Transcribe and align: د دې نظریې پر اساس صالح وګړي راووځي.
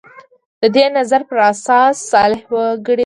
د 0.61 0.63
دې 0.75 0.85
نظریې 0.97 1.27
پر 1.29 1.37
اساس 1.51 1.95
صالح 2.11 2.41
وګړي 2.53 2.93
راووځي. 2.93 2.99